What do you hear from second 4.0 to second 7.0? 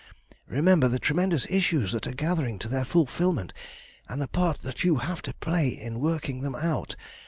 and the part that you have to play in working them out.